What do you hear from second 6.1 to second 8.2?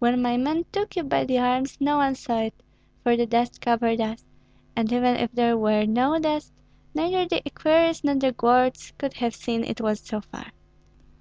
dust, neither the equerries nor